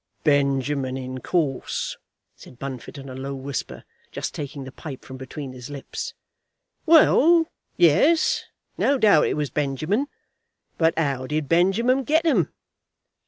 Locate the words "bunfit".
2.57-2.97